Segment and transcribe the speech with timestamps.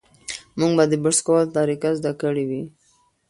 [0.59, 2.63] موږ به د برس کولو طریقه زده کړې وي.